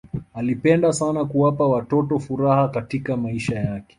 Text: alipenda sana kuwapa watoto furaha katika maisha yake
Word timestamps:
alipenda 0.33 0.93
sana 0.93 1.25
kuwapa 1.25 1.67
watoto 1.67 2.19
furaha 2.19 2.67
katika 2.67 3.17
maisha 3.17 3.55
yake 3.59 3.87